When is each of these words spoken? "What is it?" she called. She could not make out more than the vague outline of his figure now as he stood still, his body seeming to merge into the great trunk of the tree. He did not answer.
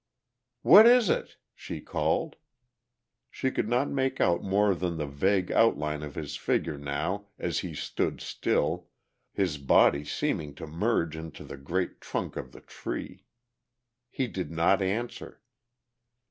"What 0.63 0.87
is 0.87 1.11
it?" 1.11 1.37
she 1.53 1.79
called. 1.79 2.37
She 3.29 3.51
could 3.51 3.69
not 3.69 3.87
make 3.87 4.19
out 4.19 4.41
more 4.41 4.73
than 4.73 4.97
the 4.97 5.05
vague 5.05 5.51
outline 5.51 6.01
of 6.01 6.15
his 6.15 6.35
figure 6.35 6.79
now 6.79 7.27
as 7.37 7.59
he 7.59 7.75
stood 7.75 8.19
still, 8.19 8.87
his 9.31 9.59
body 9.59 10.03
seeming 10.03 10.55
to 10.55 10.65
merge 10.65 11.15
into 11.15 11.43
the 11.43 11.55
great 11.55 12.01
trunk 12.01 12.35
of 12.35 12.51
the 12.51 12.61
tree. 12.61 13.25
He 14.09 14.25
did 14.25 14.49
not 14.49 14.81
answer. 14.81 15.43